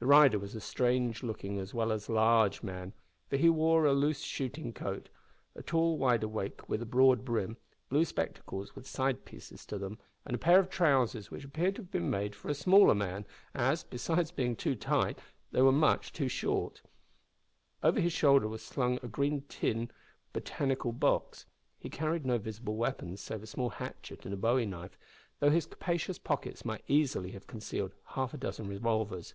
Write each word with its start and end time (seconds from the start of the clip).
The 0.00 0.08
rider 0.08 0.38
was 0.38 0.54
a 0.54 0.60
strange 0.60 1.22
looking 1.22 1.58
as 1.58 1.72
well 1.72 1.90
as 1.90 2.08
a 2.08 2.12
large 2.12 2.62
man, 2.62 2.92
for 3.30 3.38
he 3.38 3.48
wore 3.48 3.86
a 3.86 3.94
loose 3.94 4.20
shooting 4.20 4.74
coat, 4.74 5.08
a 5.56 5.62
tall 5.62 5.96
wideawake 5.98 6.68
with 6.68 6.82
a 6.82 6.84
broad 6.84 7.24
brim, 7.24 7.56
blue 7.88 8.04
spectacles 8.04 8.76
with 8.76 8.86
side 8.86 9.24
pieces 9.24 9.64
to 9.64 9.78
them, 9.78 9.98
and 10.26 10.34
a 10.34 10.38
pair 10.38 10.58
of 10.58 10.68
trousers 10.68 11.30
which 11.30 11.42
appeared 11.42 11.76
to 11.76 11.80
have 11.80 11.90
been 11.90 12.10
made 12.10 12.34
for 12.34 12.50
a 12.50 12.54
smaller 12.54 12.94
man, 12.94 13.24
as, 13.54 13.82
besides 13.82 14.30
being 14.30 14.54
too 14.56 14.74
tight, 14.74 15.18
they 15.52 15.62
were 15.62 15.72
much 15.72 16.12
too 16.12 16.28
short. 16.28 16.82
Over 17.82 17.98
his 17.98 18.12
shoulder 18.12 18.46
was 18.46 18.60
slung 18.62 18.98
a 19.02 19.08
green 19.08 19.44
tin 19.48 19.90
botanical 20.34 20.92
box. 20.92 21.46
He 21.78 21.88
carried 21.88 22.26
no 22.26 22.36
visible 22.36 22.76
weapons 22.76 23.22
save 23.22 23.42
a 23.42 23.46
small 23.46 23.70
hatchet 23.70 24.26
and 24.26 24.34
a 24.34 24.36
bowie 24.36 24.66
knife, 24.66 24.98
though 25.40 25.48
his 25.48 25.64
capacious 25.64 26.18
pockets 26.18 26.62
might 26.62 26.84
easily 26.88 27.30
have 27.30 27.46
concealed 27.46 27.94
half 28.08 28.34
a 28.34 28.36
dozen 28.36 28.68
revolvers. 28.68 29.32